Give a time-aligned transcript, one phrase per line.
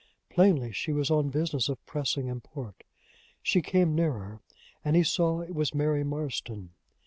[0.31, 2.83] Plainly she was on business of pressing import.
[3.43, 4.39] She came nearer,
[4.83, 6.71] and he saw it was Mary Marston.